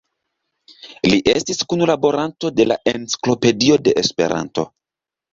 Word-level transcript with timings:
Li 1.09 1.17
estis 1.33 1.59
kunlaboranto 1.73 2.49
de 2.59 2.65
la 2.69 2.77
Enciklopedio 2.93 3.77
de 3.89 3.93
Esperanto. 4.03 4.65